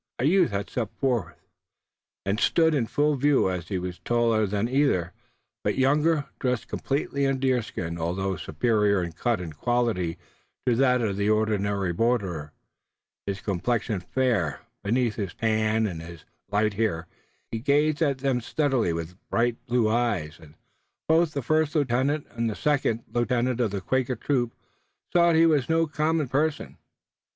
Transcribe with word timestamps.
A 0.17 0.23
youth 0.25 0.49
had 0.49 0.67
stepped 0.67 0.97
forth, 0.97 1.35
and 2.25 2.39
stood 2.39 2.73
in 2.73 2.87
full 2.87 3.15
view. 3.17 3.47
He 3.49 3.77
was 3.77 3.99
taller 3.99 4.47
than 4.47 4.67
either, 4.67 5.13
but 5.63 5.77
younger, 5.77 6.25
dressed 6.39 6.67
completely 6.67 7.23
in 7.25 7.37
deerskin, 7.37 7.99
although 7.99 8.35
superior 8.35 9.03
in 9.03 9.11
cut 9.11 9.39
and 9.39 9.55
quality 9.55 10.17
to 10.65 10.75
that 10.75 11.01
of 11.01 11.17
the 11.17 11.29
ordinary 11.29 11.93
borderer, 11.93 12.51
his 13.27 13.41
complexion 13.41 13.99
fair 13.99 14.61
beneath 14.83 15.17
his 15.17 15.35
tan, 15.35 15.85
and 15.85 16.01
his 16.01 16.25
hair 16.51 16.97
light. 16.97 17.05
He 17.51 17.59
gazed 17.59 18.01
at 18.01 18.17
them 18.17 18.41
steadily 18.41 18.93
with 18.93 19.15
bright 19.29 19.63
blue 19.67 19.87
eyes, 19.87 20.39
and 20.39 20.55
both 21.07 21.33
the 21.33 21.43
first 21.43 21.75
lieutenant 21.75 22.25
and 22.31 22.49
the 22.49 22.55
second 22.55 23.03
lieutenant 23.13 23.59
of 23.59 23.69
the 23.69 23.81
Quaker 23.81 24.15
troop 24.15 24.55
saw 25.13 25.27
that 25.27 25.37
he 25.37 25.45
was 25.45 25.69
no 25.69 25.85
common 25.85 26.27
person. 26.27 26.79